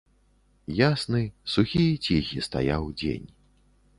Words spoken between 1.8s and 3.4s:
і ціхі стаяў дзень.